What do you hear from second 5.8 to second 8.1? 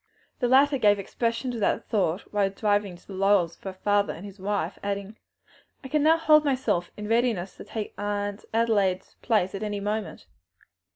"I can now hold myself in readiness to take